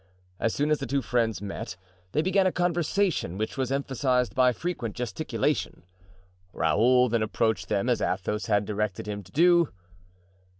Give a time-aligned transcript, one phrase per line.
[0.39, 1.75] As soon as the two friends met
[2.13, 5.83] they began a conversation which was emphasized by frequent gesticulation.
[6.53, 9.69] Raoul then approached them as Athos had directed him to do.